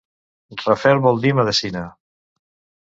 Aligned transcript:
Rafel 0.63 1.03
vol 1.05 1.21
dir 1.27 1.37
medecina. 1.43 1.87